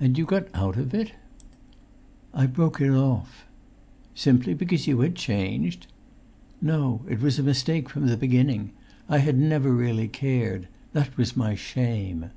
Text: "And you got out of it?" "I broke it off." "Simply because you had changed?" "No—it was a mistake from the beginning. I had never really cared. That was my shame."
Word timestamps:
"And 0.00 0.18
you 0.18 0.24
got 0.24 0.48
out 0.52 0.76
of 0.76 0.92
it?" 0.92 1.12
"I 2.34 2.46
broke 2.46 2.80
it 2.80 2.90
off." 2.90 3.46
"Simply 4.12 4.52
because 4.52 4.88
you 4.88 4.98
had 5.02 5.14
changed?" 5.14 5.86
"No—it 6.60 7.20
was 7.20 7.38
a 7.38 7.44
mistake 7.44 7.88
from 7.88 8.08
the 8.08 8.16
beginning. 8.16 8.72
I 9.08 9.18
had 9.18 9.38
never 9.38 9.70
really 9.72 10.08
cared. 10.08 10.66
That 10.92 11.16
was 11.16 11.36
my 11.36 11.54
shame." 11.54 12.30